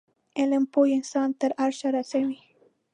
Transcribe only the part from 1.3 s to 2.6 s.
تر عرشه رسوی